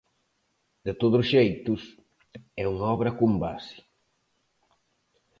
[0.85, 1.81] De todos xeitos,
[2.61, 3.77] é unha obra con base.